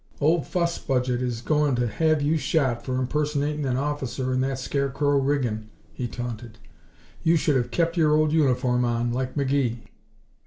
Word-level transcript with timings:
"Old 0.19 0.47
Fuss 0.47 0.79
Budget 0.79 1.21
is 1.21 1.41
goin' 1.41 1.75
to 1.75 1.85
have 1.85 2.23
you 2.23 2.35
shot 2.35 2.83
for 2.83 2.97
impersonatin' 2.97 3.65
an 3.67 3.77
officer 3.77 4.33
in 4.33 4.41
that 4.41 4.57
scarecrow 4.57 5.19
riggin'," 5.19 5.69
he 5.93 6.07
taunted. 6.07 6.57
"You 7.21 7.35
should 7.35 7.55
have 7.55 7.69
kept 7.69 7.97
your 7.97 8.15
old 8.15 8.31
uniform 8.31 8.83
on, 8.83 9.11
like 9.13 9.35
McGee." 9.35 9.81